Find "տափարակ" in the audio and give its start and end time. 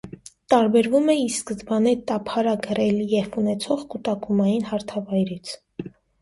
2.11-2.65